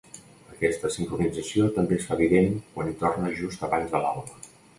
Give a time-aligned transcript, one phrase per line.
[0.53, 4.37] Aquesta sincronització també es fa evident quan hi torna just abans de l'alba.